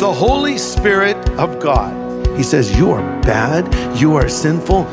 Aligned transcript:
The 0.00 0.10
Holy 0.10 0.56
Spirit 0.56 1.28
of 1.38 1.60
God. 1.60 2.26
He 2.34 2.42
says, 2.42 2.74
You 2.74 2.90
are 2.90 3.02
bad, 3.20 4.00
you 4.00 4.14
are 4.14 4.30
sinful. 4.30 4.84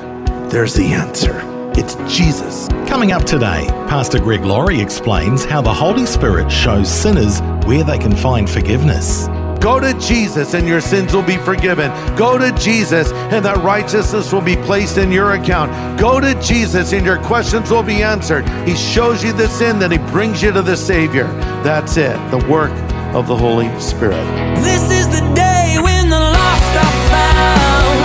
There's 0.50 0.74
the 0.74 0.88
answer. 0.88 1.40
It's 1.78 1.96
Jesus. 2.14 2.68
Coming 2.90 3.14
up 3.14 3.24
today, 3.24 3.68
Pastor 3.88 4.20
Greg 4.20 4.44
Laurie 4.44 4.82
explains 4.82 5.46
how 5.46 5.62
the 5.62 5.74
Holy 5.74 6.06
Spirit 6.06 6.52
shows 6.52 6.92
sinners 6.92 7.40
where 7.66 7.86
they 7.86 7.98
can 7.98 8.14
find 8.18 8.50
forgiveness. 8.50 9.28
Go 9.62 9.80
to 9.80 9.98
Jesus 9.98 10.54
and 10.54 10.68
your 10.68 10.82
sins 10.82 11.14
will 11.14 11.24
be 11.24 11.38
forgiven. 11.38 11.90
Go 12.18 12.38
to 12.38 12.52
Jesus 12.60 13.14
and 13.14 13.46
that 13.46 13.64
righteousness 13.64 14.34
will 14.34 14.42
be 14.42 14.58
placed 14.58 14.98
in 14.98 15.10
your 15.10 15.32
account. 15.32 15.98
Go 15.98 16.20
to 16.20 16.38
Jesus 16.42 16.92
and 16.92 17.06
your 17.06 17.20
questions 17.20 17.72
will 17.72 17.82
be 17.82 18.04
answered. 18.04 18.46
He 18.68 18.76
shows 18.76 19.24
you 19.24 19.32
the 19.32 19.48
sin, 19.48 19.80
then 19.80 19.92
He 19.92 20.00
brings 20.12 20.44
you 20.44 20.52
to 20.52 20.62
the 20.62 20.76
Savior. 20.76 21.28
That's 21.64 21.96
it, 21.96 22.18
the 22.30 22.46
work 22.50 22.74
of 23.16 23.28
the 23.28 23.36
Holy 23.36 23.68
Spirit. 23.80 24.24
This 24.62 24.84
is 24.92 25.08
the 25.08 25.22
day 25.34 25.78
when 25.82 26.10
the 26.10 26.20
lost 26.20 26.74
are 26.76 26.96
found. 27.10 28.04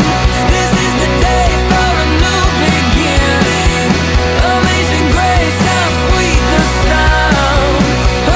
This 0.48 0.72
is 0.72 0.92
the 1.02 1.10
day 1.20 1.48
for 1.68 1.90
a 2.02 2.06
new 2.22 2.44
beginning. 2.62 3.90
Amazing 4.40 5.06
grace, 5.12 5.58
how 5.68 5.86
sweet 6.06 6.42
the 6.54 6.64
sound. 6.86 7.82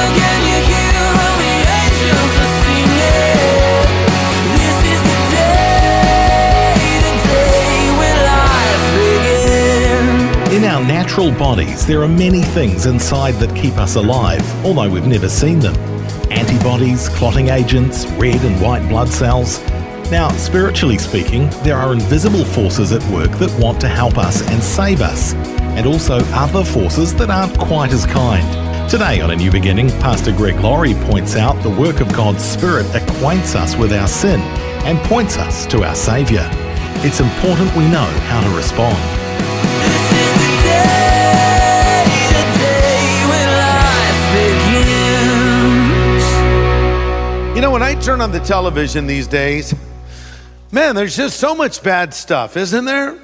Again, 0.05 0.41
you 0.51 0.59
hear 0.69 0.97
all 1.17 1.37
the 1.41 1.57
angels 1.81 2.35
are 2.45 2.55
singing. 2.65 3.89
This 4.59 4.79
is 4.93 5.01
the 5.11 5.19
day, 5.37 6.87
the 7.07 7.15
day 7.31 7.79
when 8.01 8.17
life 8.27 8.85
begins. 8.99 10.57
In 10.57 10.63
our 10.65 10.83
natural 10.85 11.31
bodies, 11.33 11.87
there 11.87 12.03
are 12.03 12.09
many 12.09 12.43
things 12.43 12.87
inside 12.87 13.35
that 13.37 13.55
keep 13.57 13.75
us 13.79 13.95
alive, 13.97 14.45
although 14.65 14.91
we've 14.91 15.07
never 15.07 15.29
seen 15.29 15.59
them. 15.61 15.96
Antibodies, 16.47 17.09
clotting 17.09 17.49
agents, 17.49 18.07
red 18.13 18.41
and 18.45 18.61
white 18.63 18.89
blood 18.89 19.09
cells. 19.09 19.61
Now, 20.13 20.29
spiritually 20.29 20.97
speaking, 20.97 21.51
there 21.65 21.77
are 21.77 21.93
invisible 21.93 22.45
forces 22.45 22.93
at 22.93 23.03
work 23.11 23.33
that 23.39 23.51
want 23.61 23.81
to 23.81 23.89
help 23.89 24.17
us 24.17 24.49
and 24.49 24.63
save 24.63 25.01
us, 25.01 25.35
and 25.75 25.89
also 25.89 26.19
other 26.27 26.65
forces 26.65 27.13
that 27.17 27.31
aren't 27.31 27.59
quite 27.59 27.93
as 27.93 28.07
kind. 28.07 28.47
Today 28.89 29.21
on 29.21 29.33
A 29.33 29.37
New 29.37 29.51
Beginning, 29.51 29.89
Pastor 29.99 30.31
Greg 30.31 30.61
Laurie 30.61 30.95
points 30.95 31.35
out 31.35 31.61
the 31.65 31.71
work 31.71 31.99
of 32.01 32.13
God's 32.13 32.45
Spirit 32.45 32.87
acquaints 32.95 33.57
us 33.57 33.77
with 33.77 33.93
our 33.93 34.07
sin 34.07 34.41
and 34.87 35.01
points 35.01 35.39
us 35.39 35.67
to 35.67 35.83
our 35.83 35.97
Saviour. 35.97 36.49
It's 37.03 37.19
important 37.19 37.75
we 37.75 37.89
know 37.89 38.07
how 38.29 38.41
to 38.49 38.57
respond. 38.57 39.26
You 47.57 47.63
know, 47.63 47.71
when 47.71 47.83
I 47.83 47.95
turn 47.95 48.21
on 48.21 48.33
the 48.33 48.41
television 48.41 49.07
these 49.07 49.27
days, 49.27 49.75
man, 50.73 50.95
there's 50.95 51.17
just 51.17 51.41
so 51.41 51.55
much 51.55 51.83
bad 51.83 52.13
stuff, 52.13 52.55
isn't 52.55 52.85
there? 52.85 53.19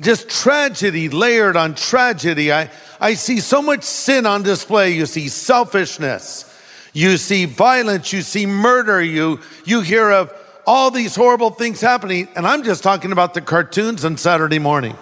Just 0.00 0.30
tragedy 0.30 1.10
layered 1.10 1.54
on 1.54 1.74
tragedy. 1.74 2.50
I, 2.50 2.70
I 2.98 3.12
see 3.12 3.40
so 3.40 3.60
much 3.60 3.82
sin 3.82 4.24
on 4.24 4.42
display. 4.42 4.94
You 4.94 5.04
see 5.04 5.28
selfishness, 5.28 6.50
you 6.94 7.18
see 7.18 7.44
violence, 7.44 8.10
you 8.10 8.22
see 8.22 8.46
murder, 8.46 9.02
you, 9.02 9.40
you 9.66 9.82
hear 9.82 10.10
of 10.12 10.32
all 10.66 10.90
these 10.90 11.14
horrible 11.14 11.50
things 11.50 11.82
happening. 11.82 12.28
And 12.36 12.46
I'm 12.46 12.62
just 12.62 12.82
talking 12.82 13.12
about 13.12 13.34
the 13.34 13.42
cartoons 13.42 14.06
on 14.06 14.16
Saturday 14.16 14.58
morning. 14.58 14.96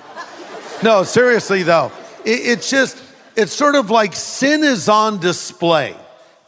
No, 0.83 1.05
seriously 1.05 1.62
though, 1.62 1.93
it, 2.25 2.41
it's 2.41 2.69
just, 2.69 3.00
it's 3.37 3.53
sort 3.53 3.77
of 3.77 3.91
like 3.91 4.12
sin 4.12 4.65
is 4.65 4.89
on 4.89 5.21
display 5.21 5.94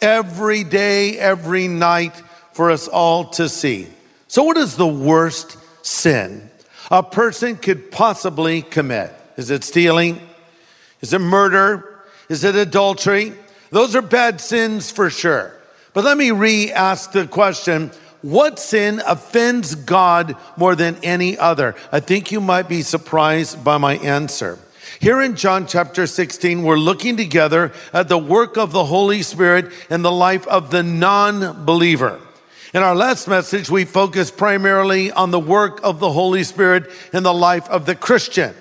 every 0.00 0.64
day, 0.64 1.18
every 1.18 1.68
night 1.68 2.14
for 2.52 2.70
us 2.70 2.88
all 2.88 3.24
to 3.24 3.48
see. 3.48 3.88
So, 4.28 4.42
what 4.42 4.56
is 4.56 4.76
the 4.76 4.86
worst 4.86 5.56
sin 5.84 6.50
a 6.90 7.02
person 7.02 7.56
could 7.56 7.90
possibly 7.90 8.62
commit? 8.62 9.12
Is 9.36 9.50
it 9.50 9.64
stealing? 9.64 10.20
Is 11.00 11.12
it 11.12 11.18
murder? 11.18 12.00
Is 12.28 12.44
it 12.44 12.54
adultery? 12.54 13.32
Those 13.70 13.94
are 13.94 14.02
bad 14.02 14.40
sins 14.40 14.90
for 14.90 15.10
sure. 15.10 15.52
But 15.92 16.04
let 16.04 16.16
me 16.16 16.30
re 16.30 16.72
ask 16.72 17.12
the 17.12 17.26
question 17.26 17.90
what 18.22 18.58
sin 18.58 19.00
offends 19.06 19.74
God 19.74 20.36
more 20.56 20.74
than 20.74 20.96
any 21.02 21.38
other? 21.38 21.76
I 21.92 22.00
think 22.00 22.32
you 22.32 22.40
might 22.40 22.68
be 22.68 22.82
surprised 22.82 23.62
by 23.62 23.78
my 23.78 23.96
answer. 23.98 24.58
Here 25.00 25.20
in 25.20 25.36
John 25.36 25.66
chapter 25.66 26.06
16, 26.06 26.62
we're 26.62 26.78
looking 26.78 27.16
together 27.16 27.72
at 27.92 28.08
the 28.08 28.18
work 28.18 28.56
of 28.56 28.72
the 28.72 28.84
Holy 28.84 29.22
Spirit 29.22 29.70
in 29.90 30.02
the 30.02 30.12
life 30.12 30.46
of 30.46 30.70
the 30.70 30.82
non 30.82 31.64
believer. 31.66 32.20
In 32.72 32.82
our 32.82 32.94
last 32.94 33.28
message, 33.28 33.70
we 33.70 33.84
focused 33.84 34.36
primarily 34.36 35.12
on 35.12 35.30
the 35.30 35.40
work 35.40 35.80
of 35.82 36.00
the 36.00 36.10
Holy 36.10 36.44
Spirit 36.44 36.90
in 37.12 37.22
the 37.22 37.34
life 37.34 37.68
of 37.68 37.84
the 37.84 37.94
Christian. 37.94 38.54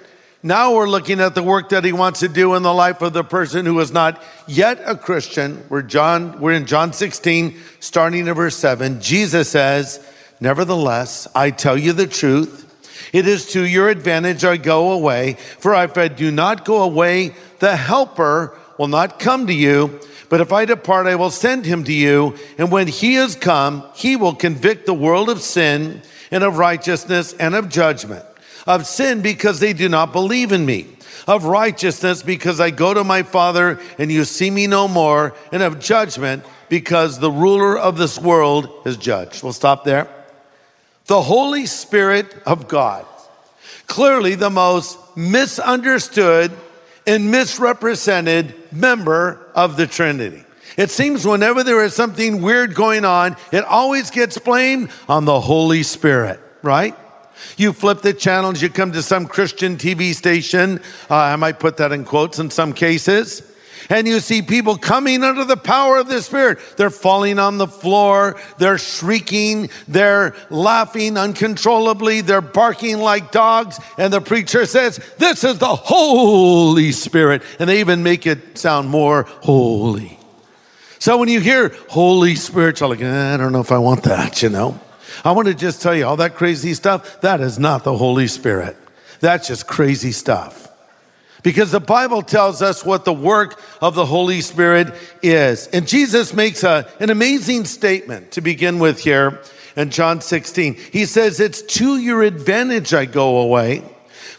Now 0.43 0.75
we're 0.75 0.89
looking 0.89 1.21
at 1.21 1.35
the 1.35 1.41
work 1.41 1.69
that 1.69 1.83
he 1.83 1.91
wants 1.91 2.19
to 2.19 2.27
do 2.27 2.53
in 2.55 2.63
the 2.63 2.73
life 2.73 3.01
of 3.01 3.13
the 3.13 3.23
person 3.23 3.65
who 3.65 3.79
is 3.79 3.91
not 3.91 4.21
yet 4.45 4.79
a 4.85 4.95
Christian. 4.95 5.65
We're 5.69 5.81
John, 5.81 6.39
we're 6.39 6.53
in 6.53 6.65
John 6.65 6.93
16, 6.93 7.57
starting 7.79 8.27
at 8.27 8.35
verse 8.35 8.55
7. 8.57 9.01
Jesus 9.01 9.49
says, 9.49 10.05
Nevertheless, 10.39 11.27
I 11.33 11.49
tell 11.49 11.77
you 11.77 11.93
the 11.93 12.07
truth. 12.07 12.64
It 13.13 13.27
is 13.27 13.51
to 13.51 13.65
your 13.65 13.89
advantage 13.89 14.43
I 14.43 14.57
go 14.57 14.91
away, 14.91 15.33
for 15.59 15.75
if 15.75 15.97
I 15.97 16.07
do 16.07 16.31
not 16.31 16.65
go 16.65 16.83
away, 16.83 17.35
the 17.59 17.75
helper 17.75 18.57
will 18.77 18.87
not 18.87 19.19
come 19.19 19.47
to 19.47 19.53
you. 19.53 19.99
But 20.29 20.41
if 20.41 20.51
I 20.51 20.65
depart, 20.65 21.07
I 21.07 21.15
will 21.15 21.29
send 21.29 21.65
him 21.65 21.83
to 21.83 21.93
you. 21.93 22.35
And 22.57 22.71
when 22.71 22.87
he 22.87 23.15
has 23.15 23.35
come, 23.35 23.83
he 23.93 24.15
will 24.15 24.33
convict 24.35 24.85
the 24.85 24.93
world 24.93 25.29
of 25.29 25.41
sin 25.41 26.01
and 26.31 26.43
of 26.43 26.57
righteousness 26.57 27.33
and 27.33 27.55
of 27.55 27.69
judgment. 27.69 28.25
Of 28.65 28.87
sin 28.87 29.21
because 29.21 29.59
they 29.59 29.73
do 29.73 29.87
not 29.87 30.11
believe 30.11 30.51
in 30.51 30.65
me. 30.65 30.87
Of 31.27 31.45
righteousness 31.45 32.23
because 32.23 32.59
I 32.59 32.71
go 32.71 32.93
to 32.93 33.03
my 33.03 33.23
Father 33.23 33.79
and 33.99 34.11
you 34.11 34.25
see 34.25 34.49
me 34.49 34.67
no 34.67 34.87
more. 34.87 35.35
And 35.51 35.61
of 35.61 35.79
judgment 35.79 36.43
because 36.69 37.19
the 37.19 37.31
ruler 37.31 37.77
of 37.77 37.97
this 37.97 38.19
world 38.19 38.69
is 38.85 38.97
judged. 38.97 39.43
We'll 39.43 39.53
stop 39.53 39.83
there. 39.83 40.09
The 41.07 41.21
Holy 41.21 41.65
Spirit 41.65 42.33
of 42.45 42.67
God. 42.67 43.05
Clearly 43.87 44.35
the 44.35 44.49
most 44.49 44.97
misunderstood 45.15 46.51
and 47.05 47.29
misrepresented 47.29 48.55
member 48.71 49.47
of 49.53 49.77
the 49.77 49.85
Trinity. 49.87 50.43
It 50.77 50.89
seems 50.89 51.25
whenever 51.25 51.63
there 51.63 51.83
is 51.83 51.93
something 51.93 52.41
weird 52.41 52.75
going 52.75 53.05
on, 53.05 53.37
it 53.51 53.63
always 53.63 54.09
gets 54.09 54.37
blamed 54.37 54.89
on 55.07 55.25
the 55.25 55.39
Holy 55.39 55.83
Spirit, 55.83 56.39
right? 56.61 56.95
You 57.57 57.71
flip 57.71 58.01
the 58.01 58.13
channels, 58.13 58.61
you 58.61 58.69
come 58.69 58.91
to 58.93 59.01
some 59.01 59.27
Christian 59.27 59.77
TV 59.77 60.13
station, 60.13 60.79
uh, 61.09 61.15
I 61.15 61.35
might 61.35 61.59
put 61.59 61.77
that 61.77 61.91
in 61.91 62.03
quotes 62.03 62.39
in 62.39 62.49
some 62.49 62.73
cases, 62.73 63.43
and 63.89 64.07
you 64.07 64.19
see 64.19 64.41
people 64.41 64.77
coming 64.77 65.23
under 65.23 65.43
the 65.43 65.57
power 65.57 65.97
of 65.97 66.07
the 66.07 66.21
Spirit. 66.21 66.59
They're 66.77 66.89
falling 66.89 67.39
on 67.39 67.57
the 67.57 67.67
floor, 67.67 68.35
they're 68.57 68.77
shrieking, 68.77 69.69
they're 69.87 70.35
laughing 70.49 71.17
uncontrollably, 71.17 72.21
they're 72.21 72.41
barking 72.41 72.99
like 72.99 73.31
dogs, 73.31 73.79
and 73.97 74.11
the 74.11 74.21
preacher 74.21 74.65
says, 74.65 74.99
This 75.17 75.43
is 75.43 75.59
the 75.59 75.75
Holy 75.75 76.91
Spirit. 76.91 77.43
And 77.59 77.69
they 77.69 77.79
even 77.79 78.03
make 78.03 78.25
it 78.27 78.57
sound 78.57 78.89
more 78.89 79.23
holy. 79.23 80.19
So 80.99 81.17
when 81.17 81.29
you 81.29 81.39
hear 81.39 81.75
Holy 81.89 82.35
Spirit, 82.35 82.79
you're 82.79 82.89
like, 82.89 83.01
eh, 83.01 83.33
I 83.33 83.37
don't 83.37 83.51
know 83.51 83.59
if 83.59 83.71
I 83.71 83.77
want 83.77 84.03
that, 84.03 84.41
you 84.41 84.49
know. 84.49 84.79
I 85.23 85.31
want 85.31 85.47
to 85.47 85.53
just 85.53 85.81
tell 85.81 85.95
you 85.95 86.05
all 86.05 86.17
that 86.17 86.35
crazy 86.35 86.73
stuff, 86.73 87.21
that 87.21 87.41
is 87.41 87.59
not 87.59 87.83
the 87.83 87.95
Holy 87.95 88.27
Spirit. 88.27 88.75
That's 89.19 89.47
just 89.47 89.67
crazy 89.67 90.11
stuff. 90.11 90.67
Because 91.45 91.71
the 91.71 91.79
Bible 91.79 92.23
tells 92.23 92.63
us 92.63 92.83
what 92.83 93.05
the 93.05 93.13
work 93.13 93.61
of 93.79 93.93
the 93.93 94.07
Holy 94.07 94.41
Spirit 94.41 94.95
is. 95.21 95.67
And 95.67 95.87
Jesus 95.87 96.33
makes 96.33 96.63
a, 96.63 96.91
an 96.99 97.11
amazing 97.11 97.65
statement 97.65 98.31
to 98.31 98.41
begin 98.41 98.79
with 98.79 98.99
here 98.99 99.43
in 99.75 99.91
John 99.91 100.21
16. 100.21 100.73
He 100.73 101.05
says, 101.05 101.39
It's 101.39 101.61
to 101.61 101.99
your 101.99 102.23
advantage 102.23 102.95
I 102.95 103.05
go 103.05 103.41
away. 103.41 103.83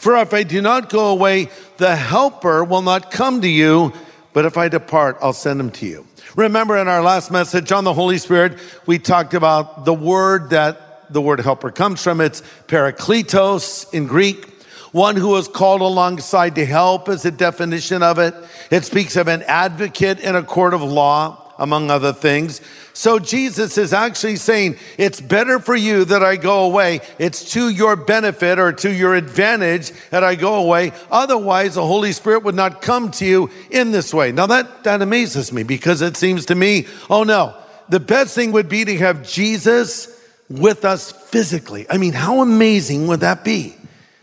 For 0.01 0.17
if 0.17 0.35
I 0.35 0.43
do 0.43 0.61
not 0.61 0.91
go 0.91 1.11
away, 1.11 1.49
the 1.77 1.95
helper 1.95 2.65
will 2.65 2.83
not 2.83 3.13
come 3.13 3.41
to 3.43 3.49
you. 3.49 3.93
But 4.33 4.45
if 4.45 4.57
I 4.57 4.67
depart, 4.67 5.19
I'll 5.23 5.33
send 5.33 5.61
him 5.61 5.71
to 5.71 5.87
you. 5.87 6.09
Remember 6.35 6.77
in 6.77 6.89
our 6.89 7.03
last 7.03 7.31
message 7.31 7.71
on 7.71 7.85
the 7.85 7.95
Holy 7.95 8.19
Spirit, 8.19 8.59
we 8.85 8.99
talked 8.99 9.33
about 9.33 9.85
the 9.85 9.95
word 9.95 10.51
that 10.51 11.13
the 11.13 11.21
word 11.21 11.39
helper 11.39 11.71
comes 11.71 12.03
from. 12.03 12.21
It's 12.21 12.43
parakletos 12.67 13.95
in 13.95 14.09
Greek. 14.09 14.56
One 14.97 15.17
who 15.17 15.37
is 15.37 15.47
called 15.47 15.83
alongside 15.83 16.55
to 16.55 16.65
help 16.65 17.11
is 17.11 17.27
a 17.27 17.31
definition 17.31 18.03
of 18.03 18.19
it. 18.19 18.35
It 18.71 18.87
speaks 18.87 19.17
of 19.17 19.29
an 19.29 19.43
advocate 19.43 20.21
in 20.21 20.35
a 20.35 20.43
court 20.43 20.73
of 20.73 20.83
law, 20.83 21.53
among 21.59 21.91
other 21.91 22.15
things. 22.15 22.63
So 22.95 23.19
Jesus 23.19 23.77
is 23.77 23.93
actually 23.93 24.37
saying, 24.37 24.77
it's 24.97 25.21
better 25.21 25.59
for 25.59 25.77
you 25.77 26.07
that 26.07 26.23
I 26.23 26.37
go 26.37 26.65
away. 26.65 27.03
It's 27.19 27.53
to 27.53 27.69
your 27.69 27.95
benefit 27.95 28.59
or 28.59 28.73
to 28.73 28.91
your 28.91 29.15
advantage 29.15 29.93
that 30.09 30.25
I 30.25 30.35
go 30.35 30.55
away. 30.55 30.93
Otherwise, 31.11 31.75
the 31.75 31.87
Holy 31.87 32.13
Spirit 32.13 32.45
would 32.45 32.55
not 32.55 32.81
come 32.81 33.11
to 33.11 33.27
you 33.27 33.51
in 33.71 33.91
this 33.91 34.15
way. 34.15 34.33
Now 34.33 34.47
that, 34.47 34.85
that 34.85 35.03
amazes 35.03 35.53
me 35.53 35.63
because 35.63 36.01
it 36.01 36.17
seems 36.17 36.47
to 36.47 36.55
me, 36.55 36.87
oh 37.11 37.23
no, 37.23 37.55
the 37.91 38.01
best 38.01 38.35
thing 38.35 38.51
would 38.53 38.71
be 38.71 38.87
to 38.87 38.97
have 38.97 39.29
Jesus 39.29 40.19
with 40.49 40.87
us 40.87 41.13
physically. 41.13 41.85
I 41.91 41.99
mean, 41.99 42.15
how 42.15 42.41
amazing 42.41 43.09
would 43.09 43.21
that 43.21 43.45
be? 43.45 43.76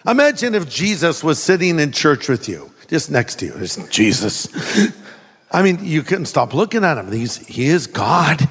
Imagine 0.06 0.54
if 0.54 0.70
Jesus 0.70 1.24
was 1.24 1.42
sitting 1.42 1.80
in 1.80 1.92
church 1.92 2.28
with 2.28 2.50
you, 2.50 2.72
just 2.88 3.10
next 3.10 3.36
to 3.40 3.46
you. 3.46 3.54
There's 3.54 3.78
Jesus. 3.90 4.48
I 5.52 5.62
mean, 5.62 5.80
you 5.82 6.04
couldn't 6.04 6.26
stop 6.26 6.54
looking 6.54 6.84
at 6.84 6.98
him. 6.98 7.12
He's, 7.12 7.38
he 7.38 7.66
is 7.66 7.88
God. 7.88 8.50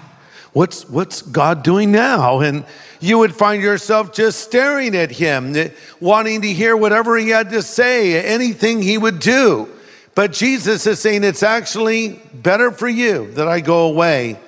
What's, 0.52 0.88
what's 0.88 1.22
God 1.22 1.62
doing 1.62 1.92
now? 1.92 2.40
And 2.40 2.64
you 3.00 3.18
would 3.18 3.34
find 3.34 3.62
yourself 3.62 4.14
just 4.14 4.40
staring 4.40 4.94
at 4.94 5.10
him, 5.10 5.56
eh, 5.56 5.70
wanting 6.00 6.42
to 6.42 6.52
hear 6.52 6.76
whatever 6.76 7.16
he 7.16 7.30
had 7.30 7.50
to 7.50 7.62
say, 7.62 8.22
anything 8.24 8.80
he 8.80 8.96
would 8.96 9.18
do. 9.18 9.68
But 10.14 10.32
Jesus 10.32 10.86
is 10.86 11.00
saying 11.00 11.24
it's 11.24 11.42
actually 11.42 12.20
better 12.34 12.70
for 12.70 12.88
you 12.88 13.32
that 13.32 13.48
I 13.48 13.60
go 13.60 13.86
away 13.88 14.38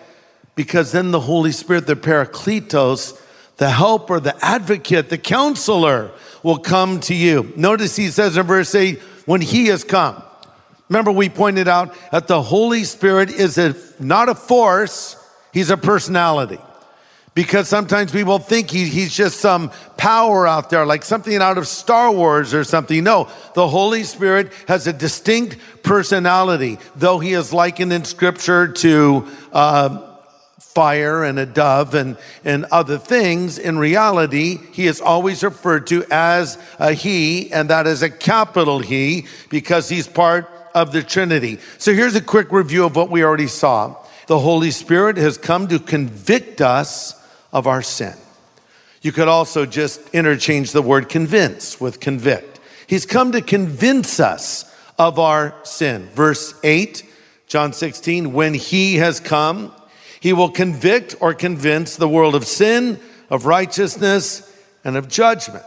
because 0.55 0.93
then 0.93 1.11
the 1.11 1.21
Holy 1.21 1.53
Spirit, 1.53 1.87
the 1.87 1.97
Parakletos, 1.97 3.21
the 3.57 3.71
helper, 3.71 4.21
the 4.21 4.37
advocate, 4.45 5.09
the 5.09 5.19
counselor 5.19 6.11
will 6.45 6.59
come 6.59 7.01
to 7.01 7.15
you. 7.15 7.53
Notice 7.57 7.97
he 7.97 8.09
says 8.09 8.37
in 8.37 8.47
verse 8.47 8.73
8, 8.73 9.01
when 9.27 9.41
he 9.41 9.67
has 9.67 9.83
come. 9.83 10.23
Remember, 10.89 11.11
we 11.11 11.29
pointed 11.29 11.67
out 11.67 11.97
that 12.13 12.29
the 12.29 12.41
Holy 12.41 12.85
Spirit 12.85 13.31
is 13.31 13.59
a, 13.59 13.75
not 13.99 14.29
a 14.29 14.35
force, 14.35 15.17
he's 15.53 15.71
a 15.71 15.77
personality. 15.77 16.61
Because 17.35 17.69
sometimes 17.69 18.13
people 18.13 18.39
think 18.39 18.71
he, 18.71 18.85
he's 18.85 19.13
just 19.13 19.41
some 19.41 19.73
power 19.97 20.47
out 20.47 20.71
there, 20.71 20.87
like 20.87 21.03
something 21.03 21.35
out 21.37 21.59
of 21.59 21.67
Star 21.67 22.13
Wars 22.13 22.55
or 22.55 22.63
something. 22.63 23.03
No, 23.03 23.29
the 23.55 23.67
Holy 23.67 24.05
Spirit 24.05 24.53
has 24.69 24.87
a 24.87 24.93
distinct 24.93 25.57
personality, 25.83 26.79
though 26.95 27.19
he 27.19 27.33
is 27.33 27.53
likened 27.53 27.93
in 27.93 28.05
Scripture 28.05 28.69
to 28.69 29.27
uh, 29.53 30.14
fire 30.75 31.23
and 31.23 31.39
a 31.39 31.47
dove 31.47 31.95
and, 31.95 32.19
and 32.45 32.65
other 32.67 32.99
things, 32.99 33.59
in 33.59 33.79
reality, 33.79 34.59
he 34.73 34.87
is 34.87 35.01
always 35.01 35.43
referred 35.45 35.87
to 35.87 36.05
as 36.11 36.59
a 36.79 36.93
he, 36.93 37.53
and 37.53 37.71
that 37.71 37.87
is 37.87 38.03
a 38.03 38.11
capital 38.11 38.81
He 38.81 39.27
because 39.49 39.89
he's 39.89 40.09
part 40.09 40.51
of 40.75 40.93
the 40.93 41.03
Trinity. 41.03 41.59
So 41.79 41.95
here's 41.95 42.17
a 42.17 42.21
quick 42.21 42.51
review 42.51 42.85
of 42.85 42.97
what 42.97 43.09
we 43.09 43.23
already 43.23 43.47
saw. 43.47 43.97
The 44.27 44.41
Holy 44.41 44.73
Spirit 44.73 45.17
has 45.17 45.39
come 45.39 45.69
to 45.69 45.79
convict 45.79 46.61
us 46.61 47.15
of 47.53 47.67
our 47.67 47.83
sin. 47.83 48.15
You 49.01 49.13
could 49.13 49.29
also 49.29 49.67
just 49.67 50.01
interchange 50.11 50.73
the 50.73 50.83
word 50.83 51.09
convince 51.09 51.81
with 51.81 52.01
convict. 52.01 52.59
He's 52.87 53.07
come 53.07 53.33
to 53.33 53.41
convince 53.41 54.19
us 54.19 54.65
of 54.99 55.19
our 55.19 55.55
sin. 55.63 56.09
Verse 56.15 56.55
8, 56.65 57.05
John 57.47 57.73
16, 57.73 58.33
when 58.33 58.55
he 58.55 58.97
has 58.97 59.21
come, 59.21 59.73
he 60.25 60.33
will 60.33 60.49
convict 60.49 61.15
or 61.21 61.35
convince 61.35 61.97
the 61.97 62.09
world 62.09 62.35
of 62.35 62.47
sin, 62.47 62.99
of 63.29 63.45
righteousness, 63.45 64.51
and 64.83 64.97
of 64.97 65.07
judgment. 65.07 65.63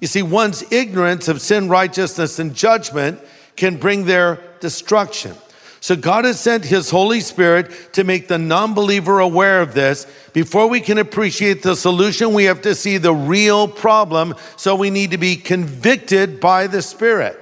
You 0.00 0.06
see, 0.06 0.22
one's 0.22 0.64
ignorance 0.72 1.28
of 1.28 1.42
sin, 1.42 1.68
righteousness, 1.68 2.38
and 2.38 2.54
judgment 2.54 3.20
can 3.54 3.76
bring 3.76 4.06
their 4.06 4.40
destruction. 4.60 5.34
So 5.80 5.94
God 5.94 6.24
has 6.24 6.40
sent 6.40 6.64
his 6.64 6.88
Holy 6.88 7.20
Spirit 7.20 7.92
to 7.92 8.02
make 8.02 8.28
the 8.28 8.38
non-believer 8.38 9.20
aware 9.20 9.60
of 9.60 9.74
this. 9.74 10.06
Before 10.32 10.68
we 10.68 10.80
can 10.80 10.96
appreciate 10.96 11.62
the 11.62 11.76
solution, 11.76 12.32
we 12.32 12.44
have 12.44 12.62
to 12.62 12.74
see 12.74 12.96
the 12.96 13.12
real 13.12 13.68
problem. 13.68 14.34
So 14.56 14.74
we 14.74 14.88
need 14.88 15.10
to 15.10 15.18
be 15.18 15.36
convicted 15.36 16.40
by 16.40 16.66
the 16.66 16.80
Spirit 16.80 17.38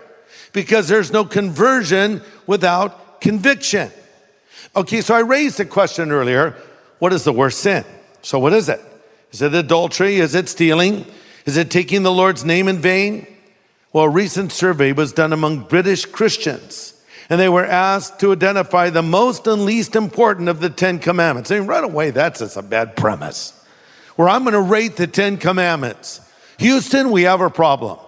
because 0.52 0.88
there's 0.88 1.12
no 1.12 1.24
conversion 1.24 2.22
without 2.44 3.20
conviction. 3.20 3.92
Okay, 4.76 5.00
so 5.00 5.14
I 5.14 5.20
raised 5.20 5.58
a 5.58 5.64
question 5.64 6.12
earlier. 6.12 6.54
What 6.98 7.14
is 7.14 7.24
the 7.24 7.32
worst 7.32 7.60
sin? 7.60 7.84
So 8.20 8.38
what 8.38 8.52
is 8.52 8.68
it? 8.68 8.80
Is 9.32 9.40
it 9.40 9.54
adultery? 9.54 10.16
Is 10.16 10.34
it 10.34 10.50
stealing? 10.50 11.06
Is 11.46 11.56
it 11.56 11.70
taking 11.70 12.02
the 12.02 12.12
Lord's 12.12 12.44
name 12.44 12.68
in 12.68 12.78
vain? 12.78 13.26
Well, 13.94 14.04
a 14.04 14.10
recent 14.10 14.52
survey 14.52 14.92
was 14.92 15.12
done 15.12 15.32
among 15.32 15.60
British 15.60 16.04
Christians, 16.04 16.92
and 17.30 17.40
they 17.40 17.48
were 17.48 17.64
asked 17.64 18.20
to 18.20 18.32
identify 18.32 18.90
the 18.90 19.02
most 19.02 19.46
and 19.46 19.64
least 19.64 19.96
important 19.96 20.50
of 20.50 20.60
the 20.60 20.68
Ten 20.68 20.98
Commandments. 20.98 21.50
And 21.50 21.66
right 21.66 21.82
away, 21.82 22.10
that's 22.10 22.40
just 22.40 22.58
a 22.58 22.62
bad 22.62 22.96
premise. 22.96 23.58
Where 24.16 24.28
I'm 24.28 24.42
going 24.42 24.52
to 24.52 24.60
rate 24.60 24.96
the 24.96 25.06
Ten 25.06 25.38
Commandments. 25.38 26.20
Houston, 26.58 27.10
we 27.10 27.22
have 27.22 27.40
a 27.40 27.48
problem. 27.48 27.98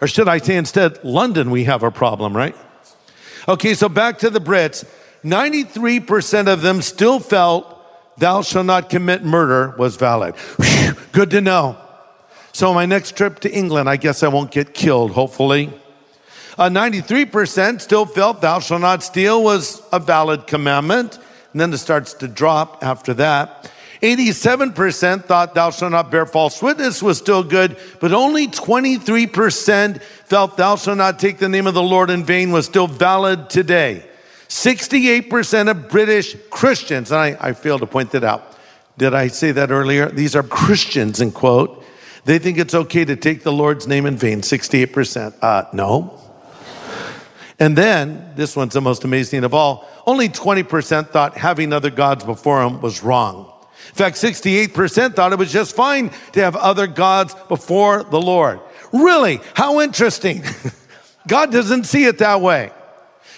Or 0.00 0.06
should 0.06 0.28
I 0.28 0.38
say 0.38 0.56
instead, 0.56 1.02
London, 1.02 1.50
we 1.50 1.64
have 1.64 1.82
a 1.82 1.90
problem, 1.90 2.36
right? 2.36 2.54
Okay, 3.48 3.74
so 3.74 3.88
back 3.88 4.18
to 4.18 4.30
the 4.30 4.40
Brits. 4.40 4.84
93% 5.24 6.52
of 6.52 6.62
them 6.62 6.82
still 6.82 7.20
felt 7.20 7.74
thou 8.18 8.42
shalt 8.42 8.66
not 8.66 8.90
commit 8.90 9.24
murder 9.24 9.74
was 9.78 9.96
valid. 9.96 10.34
Whew, 10.36 10.94
good 11.12 11.30
to 11.30 11.40
know. 11.40 11.76
So 12.52 12.74
my 12.74 12.86
next 12.86 13.16
trip 13.16 13.40
to 13.40 13.52
England, 13.52 13.88
I 13.88 13.96
guess 13.96 14.22
I 14.22 14.28
won't 14.28 14.50
get 14.50 14.74
killed, 14.74 15.12
hopefully. 15.12 15.72
Uh, 16.56 16.68
93% 16.68 17.80
still 17.80 18.04
felt 18.04 18.40
thou 18.40 18.58
shalt 18.58 18.80
not 18.80 19.02
steal 19.02 19.42
was 19.44 19.80
a 19.92 20.00
valid 20.00 20.46
commandment. 20.46 21.18
And 21.52 21.60
then 21.60 21.72
it 21.72 21.78
starts 21.78 22.14
to 22.14 22.28
drop 22.28 22.82
after 22.82 23.14
that. 23.14 23.70
87% 24.02 25.24
thought 25.24 25.54
thou 25.54 25.70
shalt 25.70 25.92
not 25.92 26.10
bear 26.10 26.26
false 26.26 26.62
witness 26.62 27.02
was 27.02 27.18
still 27.18 27.42
good, 27.42 27.76
but 28.00 28.12
only 28.12 28.46
23% 28.46 30.00
felt 30.02 30.56
thou 30.56 30.76
shalt 30.76 30.98
not 30.98 31.18
take 31.18 31.38
the 31.38 31.48
name 31.48 31.66
of 31.66 31.74
the 31.74 31.82
Lord 31.82 32.10
in 32.10 32.24
vain 32.24 32.52
was 32.52 32.66
still 32.66 32.86
valid 32.86 33.50
today. 33.50 34.07
68% 34.48 35.70
of 35.70 35.88
British 35.88 36.36
Christians, 36.50 37.10
and 37.12 37.20
I, 37.20 37.36
I 37.40 37.52
failed 37.52 37.80
to 37.80 37.86
point 37.86 38.12
that 38.12 38.24
out. 38.24 38.56
Did 38.96 39.14
I 39.14 39.28
say 39.28 39.52
that 39.52 39.70
earlier? 39.70 40.08
These 40.08 40.34
are 40.34 40.42
Christians, 40.42 41.20
in 41.20 41.32
quote. 41.32 41.84
They 42.24 42.38
think 42.38 42.58
it's 42.58 42.74
okay 42.74 43.04
to 43.04 43.16
take 43.16 43.42
the 43.42 43.52
Lord's 43.52 43.86
name 43.86 44.06
in 44.06 44.16
vain. 44.16 44.40
68%. 44.40 45.34
Uh, 45.40 45.64
no. 45.72 46.20
And 47.60 47.76
then, 47.76 48.32
this 48.36 48.56
one's 48.56 48.74
the 48.74 48.80
most 48.80 49.04
amazing 49.04 49.44
of 49.44 49.52
all, 49.52 49.88
only 50.06 50.28
20% 50.28 51.08
thought 51.08 51.36
having 51.36 51.72
other 51.72 51.90
gods 51.90 52.24
before 52.24 52.62
him 52.62 52.80
was 52.80 53.02
wrong. 53.02 53.52
In 53.88 53.94
fact, 53.94 54.16
68% 54.16 55.14
thought 55.14 55.32
it 55.32 55.38
was 55.38 55.52
just 55.52 55.74
fine 55.74 56.10
to 56.32 56.40
have 56.40 56.56
other 56.56 56.86
gods 56.86 57.34
before 57.48 58.04
the 58.04 58.20
Lord. 58.20 58.60
Really? 58.92 59.40
How 59.54 59.80
interesting. 59.80 60.42
God 61.28 61.52
doesn't 61.52 61.84
see 61.84 62.04
it 62.04 62.18
that 62.18 62.40
way. 62.40 62.70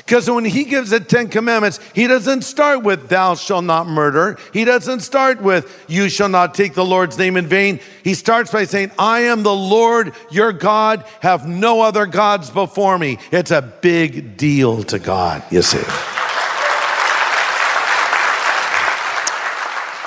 Because 0.05 0.31
when 0.31 0.45
he 0.45 0.65
gives 0.65 0.91
the 0.91 1.01
Ten 1.01 1.29
Commandments, 1.29 1.79
he 1.95 2.07
doesn't 2.07 2.43
start 2.43 2.83
with, 2.83 3.09
Thou 3.09 3.35
shalt 3.35 3.65
not 3.65 3.87
murder. 3.87 4.39
He 4.53 4.65
doesn't 4.65 5.01
start 5.01 5.41
with, 5.41 5.85
You 5.89 6.09
shall 6.09 6.29
not 6.29 6.55
take 6.55 6.75
the 6.75 6.85
Lord's 6.85 7.17
name 7.19 7.37
in 7.37 7.47
vain. 7.47 7.81
He 8.03 8.15
starts 8.15 8.51
by 8.51 8.65
saying, 8.65 8.91
I 8.99 9.21
am 9.21 9.43
the 9.43 9.55
Lord 9.55 10.15
your 10.31 10.53
God, 10.53 11.05
have 11.21 11.47
no 11.47 11.81
other 11.81 12.07
gods 12.07 12.51
before 12.51 12.99
me. 12.99 13.19
It's 13.31 13.51
a 13.51 13.63
big 13.63 14.37
deal 14.37 14.83
to 14.85 14.99
God, 14.99 15.45
you 15.51 15.63
see. 15.63 15.85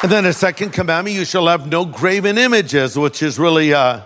And 0.03 0.11
then 0.11 0.25
a 0.25 0.33
second 0.33 0.71
commandment, 0.71 1.15
you 1.15 1.23
shall 1.23 1.47
have 1.47 1.65
no 1.65 1.85
graven 1.85 2.37
images, 2.37 2.97
which 2.97 3.23
is 3.23 3.39
really 3.39 3.73
uh, 3.73 4.01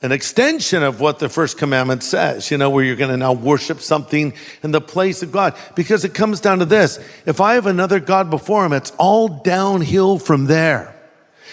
an 0.00 0.12
extension 0.12 0.84
of 0.84 1.00
what 1.00 1.18
the 1.18 1.28
first 1.28 1.58
commandment 1.58 2.04
says, 2.04 2.52
you 2.52 2.58
know, 2.58 2.70
where 2.70 2.84
you're 2.84 2.96
going 2.96 3.10
to 3.10 3.16
now 3.16 3.32
worship 3.32 3.80
something 3.80 4.32
in 4.62 4.70
the 4.70 4.80
place 4.80 5.24
of 5.24 5.32
God. 5.32 5.56
Because 5.74 6.04
it 6.04 6.14
comes 6.14 6.40
down 6.40 6.60
to 6.60 6.64
this 6.64 6.98
if 7.26 7.40
I 7.40 7.54
have 7.54 7.66
another 7.66 7.98
God 7.98 8.30
before 8.30 8.64
him, 8.64 8.72
it's 8.72 8.92
all 8.98 9.28
downhill 9.28 10.18
from 10.18 10.44
there. 10.46 10.94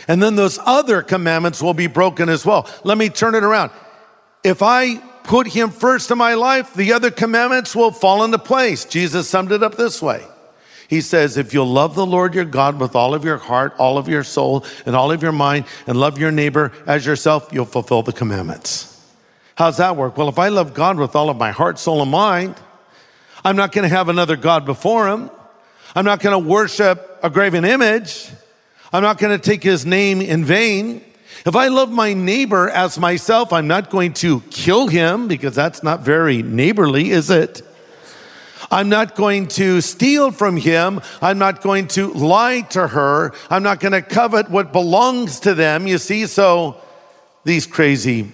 And 0.07 0.21
then 0.21 0.35
those 0.35 0.59
other 0.63 1.01
commandments 1.01 1.61
will 1.61 1.73
be 1.73 1.87
broken 1.87 2.29
as 2.29 2.45
well. 2.45 2.69
Let 2.83 2.99
me 2.99 3.09
turn 3.09 3.33
it 3.33 3.43
around. 3.43 3.71
If 4.43 4.61
I 4.61 4.97
put 5.23 5.47
him 5.47 5.71
first 5.71 6.11
in 6.11 6.19
my 6.19 6.35
life, 6.35 6.75
the 6.75 6.93
other 6.93 7.09
commandments 7.09 7.75
will 7.75 7.91
fall 7.91 8.23
into 8.23 8.37
place. 8.37 8.85
Jesus 8.85 9.27
summed 9.27 9.51
it 9.51 9.63
up 9.63 9.75
this 9.75 10.03
way. 10.03 10.23
He 10.87 11.01
says, 11.01 11.37
if 11.37 11.53
you'll 11.53 11.65
love 11.65 11.95
the 11.95 12.05
Lord 12.05 12.35
your 12.35 12.45
God 12.45 12.79
with 12.79 12.95
all 12.95 13.13
of 13.13 13.25
your 13.25 13.37
heart, 13.37 13.73
all 13.79 13.97
of 13.97 14.07
your 14.07 14.23
soul, 14.23 14.63
and 14.85 14.95
all 14.95 15.11
of 15.11 15.23
your 15.23 15.31
mind, 15.31 15.65
and 15.87 15.97
love 15.97 16.19
your 16.19 16.31
neighbor 16.31 16.71
as 16.85 17.05
yourself, 17.05 17.49
you'll 17.51 17.65
fulfill 17.65 18.03
the 18.03 18.13
commandments. 18.13 18.91
How's 19.55 19.77
that 19.77 19.95
work? 19.95 20.17
Well, 20.17 20.29
if 20.29 20.37
I 20.37 20.49
love 20.49 20.73
God 20.73 20.97
with 20.97 21.15
all 21.15 21.29
of 21.29 21.37
my 21.37 21.51
heart, 21.51 21.79
soul, 21.79 22.01
and 22.01 22.11
mind, 22.11 22.55
I'm 23.43 23.55
not 23.55 23.71
going 23.71 23.87
to 23.87 23.95
have 23.95 24.09
another 24.09 24.35
God 24.35 24.65
before 24.65 25.07
him. 25.07 25.29
I'm 25.95 26.05
not 26.05 26.19
going 26.19 26.33
to 26.33 26.49
worship 26.49 27.19
a 27.23 27.29
graven 27.29 27.63
image. 27.63 28.29
I'm 28.91 29.01
not 29.01 29.17
going 29.17 29.37
to 29.37 29.43
take 29.43 29.63
his 29.63 29.85
name 29.85 30.21
in 30.21 30.45
vain. 30.45 31.01
If 31.45 31.55
I 31.55 31.67
love 31.67 31.91
my 31.91 32.13
neighbor 32.13 32.69
as 32.69 32.99
myself, 32.99 33.53
I'm 33.53 33.67
not 33.67 33.89
going 33.89 34.13
to 34.13 34.41
kill 34.51 34.87
him 34.87 35.27
because 35.27 35.55
that's 35.55 35.83
not 35.83 36.01
very 36.01 36.43
neighborly, 36.43 37.11
is 37.11 37.29
it? 37.29 37.61
I'm 38.71 38.89
not 38.89 39.15
going 39.15 39.47
to 39.49 39.81
steal 39.81 40.31
from 40.31 40.57
him. 40.57 41.01
I'm 41.21 41.37
not 41.37 41.61
going 41.61 41.87
to 41.89 42.11
lie 42.13 42.61
to 42.71 42.87
her. 42.87 43.33
I'm 43.49 43.63
not 43.63 43.79
going 43.79 43.93
to 43.93 44.01
covet 44.01 44.49
what 44.49 44.71
belongs 44.71 45.39
to 45.41 45.53
them. 45.53 45.87
You 45.87 45.97
see, 45.97 46.25
so 46.25 46.81
these 47.43 47.65
crazy 47.65 48.31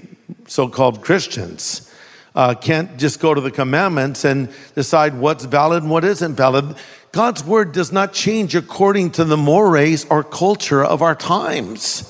so 0.47 0.67
called 0.67 1.01
Christians 1.01 1.91
uh, 2.35 2.53
can't 2.55 2.97
just 2.97 3.19
go 3.19 3.33
to 3.33 3.41
the 3.41 3.51
commandments 3.51 4.23
and 4.23 4.50
decide 4.75 5.15
what's 5.15 5.45
valid 5.45 5.83
and 5.83 5.91
what 5.91 6.03
isn't 6.03 6.35
valid. 6.35 6.75
God's 7.11 7.43
word 7.43 7.73
does 7.73 7.91
not 7.91 8.13
change 8.13 8.55
according 8.55 9.11
to 9.11 9.25
the 9.25 9.38
mores 9.38 10.05
or 10.05 10.23
culture 10.23 10.83
of 10.83 11.01
our 11.01 11.15
times. 11.15 12.07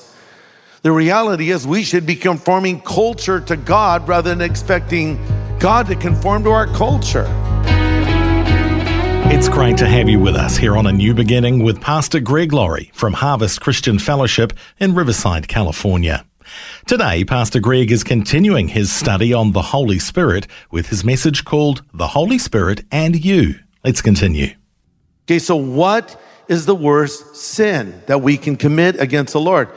The 0.82 0.92
reality 0.92 1.50
is, 1.50 1.66
we 1.66 1.84
should 1.84 2.06
be 2.06 2.16
conforming 2.16 2.80
culture 2.80 3.40
to 3.40 3.56
God 3.56 4.08
rather 4.08 4.34
than 4.34 4.40
expecting 4.40 5.20
God 5.58 5.86
to 5.86 5.96
conform 5.96 6.44
to 6.44 6.50
our 6.50 6.66
culture. 6.66 7.41
It's 9.34 9.48
great 9.48 9.78
to 9.78 9.88
have 9.88 10.10
you 10.10 10.20
with 10.20 10.36
us 10.36 10.58
here 10.58 10.76
on 10.76 10.86
A 10.86 10.92
New 10.92 11.14
Beginning 11.14 11.64
with 11.64 11.80
Pastor 11.80 12.20
Greg 12.20 12.52
Laurie 12.52 12.90
from 12.92 13.14
Harvest 13.14 13.62
Christian 13.62 13.98
Fellowship 13.98 14.52
in 14.78 14.94
Riverside, 14.94 15.48
California. 15.48 16.26
Today, 16.86 17.24
Pastor 17.24 17.58
Greg 17.58 17.90
is 17.90 18.04
continuing 18.04 18.68
his 18.68 18.92
study 18.92 19.32
on 19.32 19.52
the 19.52 19.62
Holy 19.62 19.98
Spirit 19.98 20.46
with 20.70 20.90
his 20.90 21.02
message 21.02 21.46
called 21.46 21.82
The 21.94 22.08
Holy 22.08 22.36
Spirit 22.36 22.84
and 22.92 23.24
You. 23.24 23.54
Let's 23.82 24.02
continue. 24.02 24.48
Okay, 25.24 25.38
so 25.38 25.56
what 25.56 26.20
is 26.46 26.66
the 26.66 26.74
worst 26.74 27.34
sin 27.34 28.02
that 28.08 28.20
we 28.20 28.36
can 28.36 28.54
commit 28.54 29.00
against 29.00 29.32
the 29.32 29.40
Lord? 29.40 29.70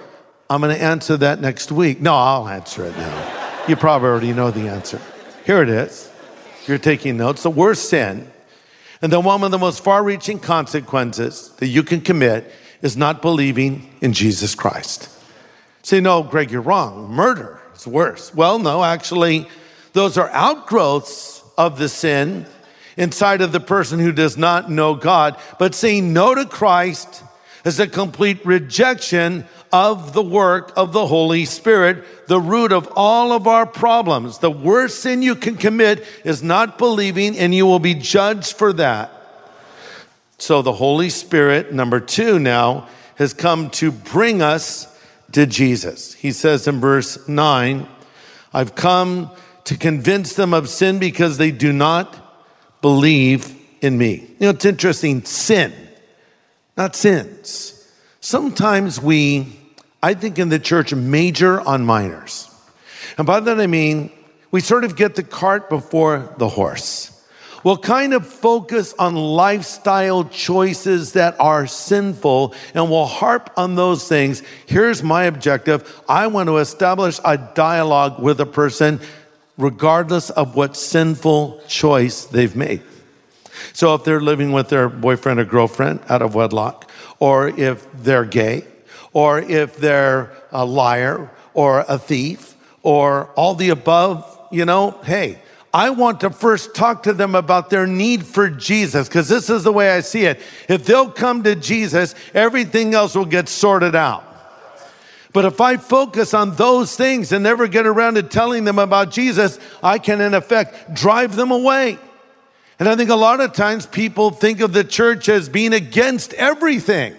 I'm 0.49 0.59
going 0.59 0.75
to 0.75 0.83
answer 0.83 1.15
that 1.15 1.39
next 1.39 1.71
week. 1.71 2.01
No, 2.01 2.13
I'll 2.13 2.49
answer 2.49 2.83
it 2.83 2.97
now. 2.97 3.63
You 3.69 3.77
probably 3.77 4.09
already 4.09 4.33
know 4.33 4.51
the 4.51 4.67
answer. 4.67 4.99
Here 5.45 5.63
it 5.63 5.69
is. 5.69 6.11
You're 6.67 6.77
taking 6.77 7.15
notes. 7.15 7.43
The 7.43 7.49
worst 7.49 7.89
sin, 7.89 8.29
and 9.01 9.11
the 9.11 9.19
one 9.19 9.43
of 9.43 9.51
the 9.51 9.57
most 9.57 9.83
far 9.83 10.03
reaching 10.03 10.39
consequences 10.39 11.49
that 11.57 11.67
you 11.67 11.83
can 11.83 12.01
commit 12.01 12.51
is 12.81 12.95
not 12.95 13.21
believing 13.21 13.89
in 14.01 14.13
Jesus 14.13 14.55
Christ. 14.55 15.09
Say, 15.81 16.01
no, 16.01 16.23
Greg, 16.23 16.51
you're 16.51 16.61
wrong. 16.61 17.11
Murder 17.11 17.61
is 17.75 17.85
worse. 17.85 18.33
Well, 18.33 18.59
no, 18.59 18.83
actually, 18.83 19.47
those 19.93 20.17
are 20.17 20.29
outgrowths 20.29 21.43
of 21.57 21.77
the 21.77 21.89
sin 21.89 22.45
inside 22.97 23.41
of 23.41 23.51
the 23.51 23.59
person 23.59 23.99
who 23.99 24.11
does 24.11 24.37
not 24.37 24.69
know 24.71 24.95
God. 24.95 25.39
But 25.59 25.75
saying 25.75 26.13
no 26.13 26.33
to 26.35 26.45
Christ 26.45 27.23
is 27.65 27.79
a 27.79 27.87
complete 27.87 28.45
rejection 28.45 29.45
of 29.75 30.13
the 30.13 30.21
work 30.21 30.71
of 30.77 30.93
the 30.93 31.05
Holy 31.05 31.43
Spirit, 31.43 32.27
the 32.29 32.39
root 32.39 32.71
of 32.71 32.87
all 32.95 33.33
of 33.33 33.45
our 33.45 33.65
problems. 33.65 34.39
The 34.39 34.49
worst 34.49 35.01
sin 35.01 35.21
you 35.21 35.35
can 35.35 35.57
commit 35.57 36.01
is 36.23 36.41
not 36.41 36.77
believing, 36.77 37.37
and 37.37 37.53
you 37.53 37.65
will 37.65 37.79
be 37.79 37.93
judged 37.93 38.55
for 38.55 38.71
that. 38.71 39.11
So 40.37 40.61
the 40.61 40.71
Holy 40.71 41.09
Spirit, 41.09 41.73
number 41.73 41.99
two 41.99 42.39
now, 42.39 42.87
has 43.15 43.33
come 43.33 43.69
to 43.71 43.91
bring 43.91 44.41
us 44.41 44.87
to 45.33 45.45
Jesus. 45.45 46.13
He 46.13 46.31
says 46.31 46.69
in 46.69 46.79
verse 46.79 47.27
9, 47.27 47.85
I've 48.53 48.75
come 48.75 49.29
to 49.65 49.75
convince 49.75 50.35
them 50.35 50.53
of 50.53 50.69
sin 50.69 50.99
because 50.99 51.37
they 51.37 51.51
do 51.51 51.73
not 51.73 52.15
believe 52.81 53.53
in 53.81 53.97
me. 53.97 54.25
You 54.39 54.47
know, 54.47 54.49
it's 54.51 54.63
interesting 54.63 55.25
sin, 55.25 55.73
not 56.77 56.95
sins. 56.95 57.73
Sometimes 58.21 59.01
we, 59.01 59.64
I 60.05 60.13
think 60.13 60.37
in 60.37 60.49
the 60.49 60.59
church, 60.59 60.93
major 60.93 61.59
on 61.59 61.83
minors. 61.83 62.47
And 63.17 63.25
by 63.25 63.39
that 63.39 63.59
I 63.59 63.65
mean, 63.65 64.11
we 64.51 64.61
sort 64.61 64.83
of 64.83 64.95
get 64.95 65.15
the 65.15 65.23
cart 65.23 65.67
before 65.67 66.31
the 66.37 66.47
horse. 66.47 67.11
We'll 67.63 67.79
kind 67.79 68.13
of 68.13 68.27
focus 68.27 68.93
on 68.99 69.15
lifestyle 69.15 70.25
choices 70.25 71.13
that 71.13 71.35
are 71.39 71.65
sinful 71.65 72.53
and 72.75 72.91
we'll 72.91 73.07
harp 73.07 73.49
on 73.57 73.73
those 73.73 74.07
things. 74.07 74.43
Here's 74.67 75.01
my 75.01 75.23
objective 75.23 76.03
I 76.07 76.27
want 76.27 76.49
to 76.49 76.57
establish 76.57 77.19
a 77.25 77.39
dialogue 77.39 78.21
with 78.21 78.39
a 78.39 78.45
person 78.45 78.99
regardless 79.57 80.29
of 80.29 80.55
what 80.55 80.77
sinful 80.77 81.63
choice 81.67 82.25
they've 82.25 82.55
made. 82.55 82.83
So 83.73 83.95
if 83.95 84.03
they're 84.03 84.21
living 84.21 84.51
with 84.51 84.69
their 84.69 84.87
boyfriend 84.87 85.39
or 85.39 85.45
girlfriend 85.45 86.01
out 86.09 86.21
of 86.21 86.35
wedlock, 86.35 86.91
or 87.17 87.47
if 87.47 87.91
they're 88.03 88.25
gay, 88.25 88.67
or 89.15 89.39
if 89.39 89.77
they're 89.77 90.29
a 90.51 90.65
liar 90.65 91.31
or 91.53 91.85
a 91.87 91.97
thief, 91.97 92.53
or 92.83 93.27
all 93.35 93.55
the 93.55 93.69
above, 93.69 94.39
you 94.51 94.65
know, 94.65 94.91
hey, 95.05 95.39
I 95.73 95.91
want 95.91 96.19
to 96.19 96.29
first 96.29 96.75
talk 96.75 97.03
to 97.03 97.13
them 97.13 97.33
about 97.33 97.69
their 97.69 97.87
need 97.87 98.25
for 98.25 98.49
Jesus, 98.49 99.07
because 99.07 99.29
this 99.29 99.49
is 99.49 99.63
the 99.63 99.71
way 99.71 99.89
I 99.91 100.01
see 100.01 100.25
it. 100.25 100.41
If 100.67 100.85
they'll 100.85 101.09
come 101.09 101.43
to 101.43 101.55
Jesus, 101.55 102.13
everything 102.33 102.93
else 102.93 103.15
will 103.15 103.25
get 103.25 103.47
sorted 103.47 103.95
out. 103.95 104.23
But 105.31 105.45
if 105.45 105.61
I 105.61 105.77
focus 105.77 106.33
on 106.33 106.55
those 106.55 106.97
things 106.97 107.31
and 107.31 107.41
never 107.41 107.69
get 107.69 107.87
around 107.87 108.15
to 108.15 108.23
telling 108.23 108.65
them 108.65 108.79
about 108.79 109.11
Jesus, 109.11 109.59
I 109.81 109.97
can, 109.97 110.19
in 110.19 110.33
effect, 110.33 110.93
drive 110.93 111.37
them 111.37 111.51
away. 111.51 111.97
And 112.79 112.89
I 112.89 112.97
think 112.97 113.09
a 113.09 113.15
lot 113.15 113.39
of 113.39 113.53
times 113.53 113.85
people 113.85 114.31
think 114.31 114.59
of 114.59 114.73
the 114.73 114.83
church 114.83 115.29
as 115.29 115.47
being 115.47 115.71
against 115.71 116.33
everything. 116.33 117.15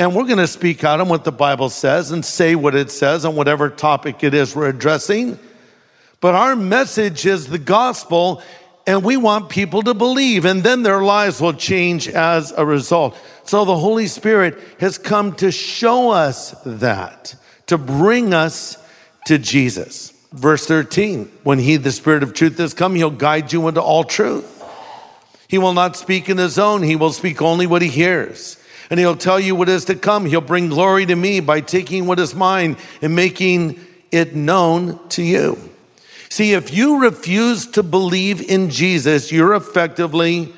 And 0.00 0.16
we're 0.16 0.24
going 0.24 0.38
to 0.38 0.46
speak 0.46 0.82
out 0.82 0.98
on 1.02 1.10
what 1.10 1.24
the 1.24 1.30
Bible 1.30 1.68
says 1.68 2.10
and 2.10 2.24
say 2.24 2.54
what 2.54 2.74
it 2.74 2.90
says 2.90 3.26
on 3.26 3.36
whatever 3.36 3.68
topic 3.68 4.24
it 4.24 4.32
is 4.32 4.56
we're 4.56 4.70
addressing. 4.70 5.38
But 6.20 6.34
our 6.34 6.56
message 6.56 7.26
is 7.26 7.48
the 7.48 7.58
gospel, 7.58 8.42
and 8.86 9.04
we 9.04 9.18
want 9.18 9.50
people 9.50 9.82
to 9.82 9.92
believe, 9.92 10.46
and 10.46 10.62
then 10.62 10.84
their 10.84 11.02
lives 11.02 11.38
will 11.38 11.52
change 11.52 12.08
as 12.08 12.50
a 12.50 12.64
result. 12.64 13.14
So 13.44 13.66
the 13.66 13.76
Holy 13.76 14.06
Spirit 14.06 14.58
has 14.78 14.96
come 14.96 15.34
to 15.34 15.52
show 15.52 16.08
us 16.08 16.52
that, 16.64 17.34
to 17.66 17.76
bring 17.76 18.32
us 18.32 18.78
to 19.26 19.36
Jesus. 19.36 20.14
Verse 20.32 20.64
13, 20.64 21.30
when 21.42 21.58
He, 21.58 21.76
the 21.76 21.92
Spirit 21.92 22.22
of 22.22 22.32
truth, 22.32 22.56
has 22.56 22.72
come, 22.72 22.94
He'll 22.94 23.10
guide 23.10 23.52
you 23.52 23.68
into 23.68 23.82
all 23.82 24.04
truth. 24.04 24.64
He 25.46 25.58
will 25.58 25.74
not 25.74 25.94
speak 25.94 26.30
in 26.30 26.38
His 26.38 26.58
own, 26.58 26.82
He 26.82 26.96
will 26.96 27.12
speak 27.12 27.42
only 27.42 27.66
what 27.66 27.82
He 27.82 27.88
hears. 27.88 28.56
And 28.90 28.98
He'll 28.98 29.16
tell 29.16 29.38
you 29.38 29.54
what 29.54 29.68
is 29.68 29.86
to 29.86 29.94
come. 29.94 30.26
He'll 30.26 30.40
bring 30.40 30.68
glory 30.68 31.06
to 31.06 31.16
me 31.16 31.40
by 31.40 31.60
taking 31.60 32.06
what 32.06 32.18
is 32.18 32.34
mine 32.34 32.76
and 33.00 33.14
making 33.14 33.80
it 34.10 34.34
known 34.34 34.98
to 35.10 35.22
you. 35.22 35.70
See, 36.28 36.52
if 36.52 36.72
you 36.74 37.00
refuse 37.00 37.66
to 37.68 37.82
believe 37.82 38.40
in 38.48 38.70
Jesus, 38.70 39.32
you're 39.32 39.54
effectively 39.54 40.52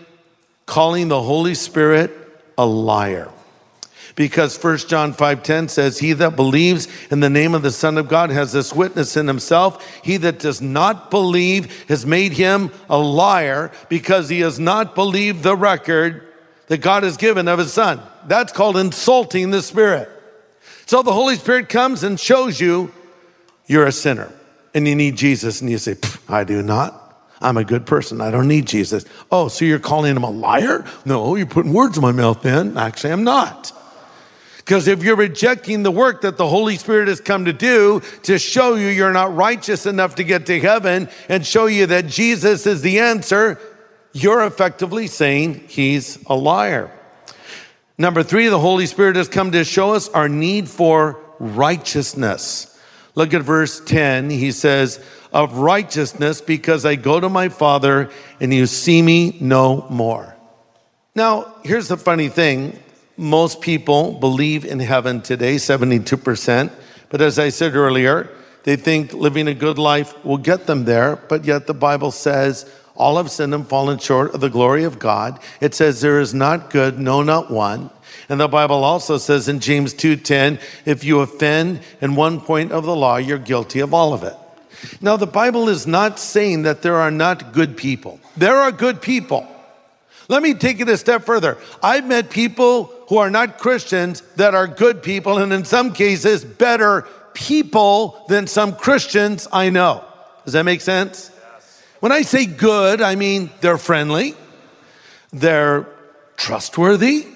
calling 0.67 1.09
the 1.09 1.23
Holy 1.23 1.55
Spirit 1.55 2.11
a 2.59 2.67
liar. 2.67 3.31
Because 4.15 4.57
1 4.57 4.89
John 4.89 5.15
5:10 5.15 5.69
says, 5.69 5.99
"He 5.99 6.13
that 6.13 6.37
believes 6.37 6.87
in 7.11 7.21
the 7.21 7.31
name 7.31 7.55
of 7.55 7.63
the 7.63 7.71
Son 7.71 7.97
of 7.97 8.09
God 8.09 8.31
has 8.31 8.53
this 8.53 8.75
witness 8.75 9.17
in 9.17 9.27
himself. 9.27 9.83
He 10.03 10.19
that 10.19 10.39
does 10.39 10.61
not 10.61 11.11
believe 11.11 11.85
has 11.89 12.05
made 12.05 12.33
him 12.35 12.71
a 12.91 12.99
liar 12.99 13.71
because 13.89 14.29
he 14.29 14.41
has 14.41 14.61
not 14.61 14.95
believed 14.95 15.43
the 15.43 15.57
record 15.57 16.23
that 16.69 16.79
God 16.79 17.03
has 17.03 17.17
given 17.17 17.49
of 17.49 17.59
his 17.59 17.73
Son." 17.73 18.01
That's 18.27 18.53
called 18.53 18.77
insulting 18.77 19.51
the 19.51 19.63
Spirit. 19.63 20.09
So 20.87 21.03
the 21.03 21.13
Holy 21.13 21.37
Spirit 21.37 21.69
comes 21.69 22.03
and 22.03 22.19
shows 22.19 22.61
you 22.61 22.93
you're 23.67 23.87
a 23.87 23.93
sinner 23.93 24.31
and 24.75 24.89
you 24.89 24.95
need 24.95 25.17
Jesus, 25.17 25.61
and 25.61 25.71
you 25.71 25.79
say, 25.79 25.97
I 26.29 26.45
do 26.45 26.63
not. 26.63 26.99
I'm 27.41 27.57
a 27.57 27.65
good 27.65 27.87
person. 27.87 28.21
I 28.21 28.31
don't 28.31 28.49
need 28.49 28.67
Jesus. 28.67 29.05
Oh, 29.31 29.49
so 29.49 29.65
you're 29.65 29.79
calling 29.79 30.17
him 30.17 30.23
a 30.23 30.31
liar? 30.31 30.85
No, 31.05 31.35
you're 31.35 31.47
putting 31.47 31.73
words 31.73 31.97
in 31.97 32.03
my 32.03 32.13
mouth 32.13 32.43
then. 32.43 32.77
Actually, 32.79 33.13
I'm 33.13 33.25
not. 33.25 33.73
Because 34.59 34.87
if 34.87 35.03
you're 35.03 35.17
rejecting 35.17 35.83
the 35.83 35.91
work 35.91 36.21
that 36.21 36.37
the 36.37 36.47
Holy 36.47 36.77
Spirit 36.77 37.09
has 37.09 37.21
come 37.21 37.47
to 37.47 37.53
do 37.53 38.01
to 38.23 38.39
show 38.39 38.77
you 38.77 38.87
you're 38.87 39.13
not 39.13 39.35
righteous 39.35 39.87
enough 39.87 40.15
to 40.15 40.25
get 40.25 40.47
to 40.47 40.61
heaven 40.61 41.09
and 41.29 41.45
show 41.45 41.67
you 41.67 41.87
that 41.87 42.07
Jesus 42.07 42.65
is 42.65 42.81
the 42.81 43.01
answer, 43.01 43.59
you're 44.13 44.45
effectively 44.45 45.07
saying 45.07 45.65
he's 45.69 46.19
a 46.27 46.35
liar. 46.35 46.91
Number 47.99 48.23
three, 48.23 48.49
the 48.49 48.59
Holy 48.59 48.87
Spirit 48.87 49.17
has 49.17 49.29
come 49.29 49.53
to 49.53 49.65
show 49.65 49.95
us 49.95 50.09
our 50.09 50.29
need 50.29 50.69
for 50.69 51.21
righteousness. 51.39 52.69
Look 53.15 53.35
at 53.35 53.43
verse 53.43 53.81
10. 53.81 54.31
He 54.31 54.53
says, 54.53 55.05
Of 55.33 55.57
righteousness, 55.57 56.41
because 56.41 56.85
I 56.85 56.97
go 56.97 57.21
to 57.21 57.29
my 57.29 57.49
Father 57.49 58.11
and 58.41 58.53
you 58.53 58.67
see 58.67 59.03
me 59.03 59.37
no 59.41 59.87
more. 59.91 60.37
Now, 61.15 61.55
here's 61.63 61.89
the 61.89 61.97
funny 61.97 62.29
thing 62.29 62.79
most 63.17 63.61
people 63.61 64.13
believe 64.13 64.65
in 64.65 64.79
heaven 64.79 65.21
today, 65.21 65.57
72%. 65.57 66.73
But 67.11 67.21
as 67.21 67.39
I 67.39 67.51
said 67.51 67.75
earlier, 67.75 68.31
they 68.65 68.77
think 68.77 69.13
living 69.13 69.49
a 69.49 69.55
good 69.55 69.79
life 69.79 70.25
will 70.25 70.39
get 70.39 70.67
them 70.67 70.85
there. 70.85 71.17
But 71.17 71.45
yet 71.45 71.67
the 71.67 71.75
Bible 71.75 72.11
says 72.11 72.65
All 72.95 73.17
have 73.17 73.31
sinned 73.31 73.55
and 73.55 73.67
fallen 73.67 73.99
short 73.99 74.35
of 74.35 74.41
the 74.41 74.51
glory 74.51 74.85
of 74.85 74.99
God. 74.99 75.41
It 75.61 75.75
says 75.75 76.01
there 76.01 76.21
is 76.21 76.35
not 76.35 76.71
good, 76.71 76.99
no, 76.99 77.23
not 77.23 77.51
one. 77.51 77.91
And 78.29 78.41
the 78.41 78.49
Bible 78.49 78.85
also 78.85 79.19
says 79.19 79.49
in 79.49 79.61
James 79.61 79.95
2:10, 79.95 80.59
if 80.85 81.03
you 81.05 81.21
offend 81.21 81.81
in 82.01 82.15
one 82.15 82.41
point 82.41 82.73
of 82.73 82.85
the 82.85 82.95
law, 82.95 83.17
you're 83.17 83.39
guilty 83.39 83.81
of 83.81 83.95
all 83.95 84.13
of 84.13 84.23
it. 84.23 84.37
Now, 85.01 85.17
the 85.17 85.27
Bible 85.27 85.69
is 85.69 85.87
not 85.87 86.19
saying 86.19 86.63
that 86.63 86.83
there 86.83 86.97
are 86.97 87.11
not 87.11 87.53
good 87.53 87.77
people. 87.77 88.21
There 88.37 88.57
are 88.57 88.73
good 88.73 89.01
people. 89.01 89.47
Let 90.29 90.43
me 90.43 90.55
take 90.55 90.81
it 90.81 90.89
a 90.89 90.97
step 90.97 91.25
further. 91.25 91.59
I've 91.83 92.07
met 92.07 92.31
people 92.31 92.93
who 93.09 93.19
are 93.19 93.31
not 93.31 93.59
Christians 93.59 94.23
that 94.37 94.55
are 94.55 94.67
good 94.67 95.03
people, 95.03 95.39
and 95.39 95.53
in 95.53 95.65
some 95.65 95.93
cases, 95.93 96.45
better 96.45 97.07
people 97.35 98.25
than 98.29 98.47
some 98.47 98.75
Christians 98.75 99.49
I 99.53 99.71
know. 99.71 100.05
Does 100.45 100.55
that 100.55 100.65
make 100.65 100.81
sense? 100.81 101.31
When 102.03 102.11
I 102.11 102.23
say 102.23 102.47
good, 102.47 103.01
I 103.01 103.15
mean 103.15 103.49
they're 103.61 103.79
friendly, 103.79 104.35
they're 105.33 105.87
trustworthy, 106.37 107.29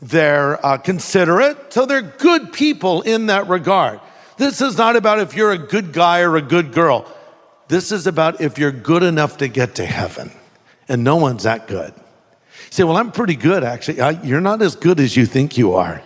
they're 0.00 0.64
uh, 0.64 0.78
considerate, 0.78 1.72
so 1.72 1.86
they're 1.86 2.02
good 2.02 2.52
people 2.52 3.02
in 3.02 3.26
that 3.26 3.48
regard. 3.48 3.98
This 4.36 4.60
is 4.60 4.78
not 4.78 4.94
about 4.94 5.18
if 5.18 5.34
you're 5.34 5.50
a 5.50 5.58
good 5.58 5.92
guy 5.92 6.20
or 6.20 6.36
a 6.36 6.40
good 6.40 6.72
girl. 6.72 7.12
This 7.66 7.90
is 7.90 8.06
about 8.06 8.40
if 8.40 8.58
you're 8.58 8.70
good 8.70 9.02
enough 9.02 9.38
to 9.38 9.48
get 9.48 9.74
to 9.74 9.84
heaven. 9.84 10.30
And 10.88 11.02
no 11.02 11.16
one's 11.16 11.42
that 11.42 11.66
good. 11.66 11.92
You 11.96 12.70
say, 12.70 12.84
well, 12.84 12.98
I'm 12.98 13.10
pretty 13.10 13.34
good, 13.34 13.64
actually. 13.64 14.00
Uh, 14.00 14.22
You're 14.22 14.40
not 14.40 14.62
as 14.62 14.76
good 14.76 15.00
as 15.00 15.16
you 15.16 15.26
think 15.26 15.58
you 15.58 15.72
are. 15.72 16.00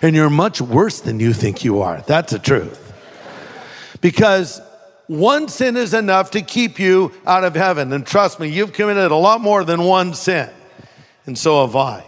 And 0.00 0.16
you're 0.16 0.30
much 0.30 0.62
worse 0.62 1.02
than 1.02 1.20
you 1.20 1.34
think 1.34 1.64
you 1.64 1.82
are. 1.82 2.00
That's 2.06 2.32
the 2.32 2.38
truth. 2.38 2.82
Because 4.00 4.62
one 5.06 5.48
sin 5.48 5.76
is 5.76 5.94
enough 5.94 6.32
to 6.32 6.42
keep 6.42 6.78
you 6.78 7.12
out 7.26 7.44
of 7.44 7.54
heaven. 7.54 7.92
And 7.92 8.06
trust 8.06 8.40
me, 8.40 8.48
you've 8.48 8.72
committed 8.72 9.10
a 9.10 9.16
lot 9.16 9.40
more 9.40 9.64
than 9.64 9.82
one 9.82 10.14
sin. 10.14 10.50
And 11.26 11.38
so 11.38 11.64
have 11.64 11.76
I. 11.76 12.04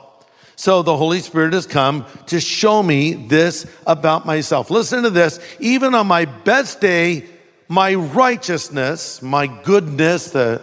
So 0.57 0.83
the 0.83 0.97
Holy 0.97 1.21
Spirit 1.21 1.53
has 1.53 1.67
come 1.67 2.05
to 2.27 2.41
show 2.41 2.83
me 2.83 3.13
this 3.13 3.67
about 3.87 4.27
myself. 4.27 4.71
Listen 4.71 5.05
to 5.05 5.11
this. 5.11 5.39
Even 5.61 5.95
on 5.95 6.09
my 6.09 6.25
best 6.25 6.81
day, 6.81 7.27
my 7.69 7.95
righteousness, 7.95 9.23
my 9.23 9.47
goodness, 9.47 10.31
the 10.31 10.63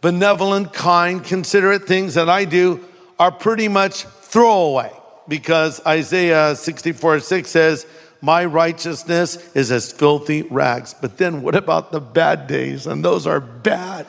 benevolent, 0.00 0.72
kind, 0.72 1.24
considerate 1.24 1.88
things 1.88 2.14
that 2.14 2.28
I 2.28 2.44
do 2.44 2.84
are 3.18 3.32
pretty 3.32 3.68
much 3.68 4.04
throwaway 4.04 4.92
because 5.26 5.84
Isaiah 5.86 6.54
64 6.54 7.20
6 7.20 7.50
says, 7.50 7.86
My 8.22 8.44
righteousness 8.44 9.36
is 9.54 9.72
as 9.72 9.90
filthy 9.90 10.42
rags. 10.42 10.94
But 10.94 11.18
then 11.18 11.42
what 11.42 11.56
about 11.56 11.90
the 11.90 12.00
bad 12.00 12.46
days? 12.46 12.86
And 12.86 13.04
those 13.04 13.26
are 13.26 13.40
bad. 13.40 14.06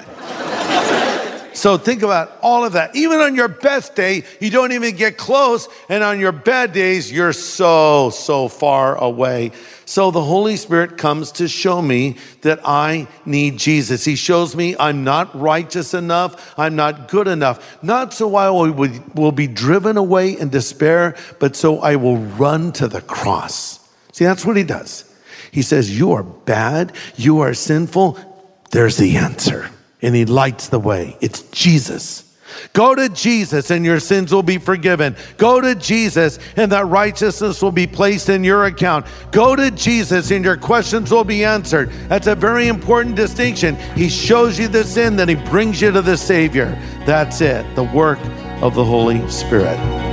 So 1.54 1.78
think 1.78 2.02
about 2.02 2.38
all 2.42 2.66
of 2.66 2.74
that. 2.74 2.96
Even 2.96 3.20
on 3.20 3.36
your 3.36 3.48
best 3.48 3.96
day, 3.96 4.24
you 4.40 4.50
don't 4.50 4.72
even 4.72 4.96
get 4.96 5.18
close. 5.18 5.68
And 5.90 6.04
on 6.04 6.20
your 6.20 6.32
bad 6.32 6.74
days, 6.74 7.12
you're 7.12 7.34
so, 7.34 8.10
so 8.10 8.48
far 8.48 8.96
away. 8.98 9.52
So 9.86 10.12
the 10.12 10.24
Holy 10.24 10.58
Spirit 10.58 10.98
comes 10.98 11.32
to 11.34 11.48
show 11.48 11.82
me 11.82 12.18
that 12.42 12.60
I 12.66 13.08
need 13.26 13.58
Jesus. 13.58 14.06
He 14.06 14.16
shows 14.16 14.56
me 14.56 14.76
I'm 14.80 15.04
not 15.04 15.40
righteous 15.40 15.94
enough. 15.94 16.54
I'm 16.58 16.76
not 16.76 17.08
good 17.08 17.28
enough. 17.28 17.84
Not 17.84 18.14
so 18.14 18.36
I 18.36 18.50
will, 18.50 19.32
be 19.32 19.48
driven 19.48 19.98
away 19.98 20.38
in 20.38 20.50
despair, 20.50 21.16
but 21.40 21.56
so 21.56 21.80
I 21.80 21.96
will 21.96 22.18
run 22.18 22.72
to 22.74 22.88
the 22.88 23.02
cross. 23.02 23.83
See, 24.14 24.24
that's 24.24 24.46
what 24.46 24.56
he 24.56 24.64
does. 24.64 25.14
He 25.52 25.62
says, 25.62 25.96
You 25.96 26.14
are 26.14 26.24
bad. 26.24 26.94
You 27.16 27.42
are 27.42 27.54
sinful. 27.54 28.18
There's 28.72 28.98
the 28.98 29.18
answer 29.18 29.70
and 30.02 30.16
he 30.16 30.26
lights 30.26 30.70
the 30.70 30.80
way. 30.80 31.18
It's 31.22 31.42
Jesus. 31.52 32.30
Go 32.74 32.94
to 32.94 33.10
Jesus 33.10 33.72
and 33.72 33.84
your 33.84 34.00
sins 34.00 34.34
will 34.34 34.44
be 34.44 34.58
forgiven. 34.58 35.16
Go 35.38 35.60
to 35.60 35.74
Jesus 35.76 36.38
and 36.56 36.72
that 36.72 36.86
righteousness 36.86 37.62
will 37.62 37.72
be 37.72 37.88
placed 37.88 38.30
in 38.30 38.44
your 38.44 38.66
account. 38.66 39.06
Go 39.32 39.56
to 39.56 39.72
Jesus 39.72 40.30
and 40.32 40.46
your 40.46 40.58
questions 40.58 41.12
will 41.12 41.24
be 41.24 41.44
answered. 41.44 41.90
That's 42.10 42.28
a 42.28 42.36
very 42.36 42.68
important 42.68 43.16
distinction. 43.16 43.76
He 43.96 44.10
shows 44.10 44.60
you 44.60 44.68
the 44.68 44.84
sin, 44.84 45.16
then 45.16 45.30
he 45.30 45.36
brings 45.36 45.82
you 45.82 45.92
to 45.92 46.02
the 46.02 46.18
Savior. 46.18 46.66
That's 47.06 47.42
it, 47.42 47.76
the 47.76 47.84
work 47.84 48.20
of 48.62 48.76
the 48.76 48.86
Holy 48.86 49.28
Spirit. 49.30 50.13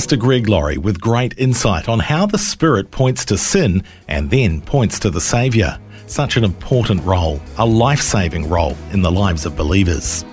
Pastor 0.00 0.16
Greg 0.16 0.48
Laurie 0.48 0.78
with 0.78 0.98
great 0.98 1.34
insight 1.36 1.86
on 1.86 1.98
how 1.98 2.24
the 2.24 2.38
Spirit 2.38 2.90
points 2.90 3.22
to 3.26 3.36
sin 3.36 3.84
and 4.08 4.30
then 4.30 4.62
points 4.62 4.98
to 5.00 5.10
the 5.10 5.20
Saviour. 5.20 5.78
Such 6.06 6.38
an 6.38 6.42
important 6.42 7.04
role, 7.04 7.38
a 7.58 7.66
life 7.66 8.00
saving 8.00 8.48
role 8.48 8.78
in 8.92 9.02
the 9.02 9.12
lives 9.12 9.44
of 9.44 9.58
believers. 9.58 10.24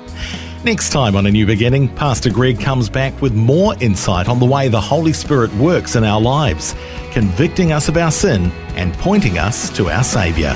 Next 0.63 0.91
time 0.91 1.17
on 1.17 1.25
A 1.25 1.31
New 1.31 1.45
Beginning, 1.45 1.93
Pastor 1.95 2.29
Greg 2.29 2.61
comes 2.61 2.87
back 2.87 3.21
with 3.21 3.33
more 3.33 3.75
insight 3.81 4.29
on 4.29 4.39
the 4.39 4.45
way 4.45 4.69
the 4.69 4.79
Holy 4.79 5.11
Spirit 5.11 5.53
works 5.55 5.97
in 5.97 6.05
our 6.05 6.21
lives, 6.21 6.73
convicting 7.11 7.73
us 7.73 7.89
of 7.89 7.97
our 7.97 8.11
sin 8.11 8.49
and 8.77 8.93
pointing 8.93 9.37
us 9.37 9.69
to 9.71 9.89
our 9.89 10.05
Saviour. 10.05 10.55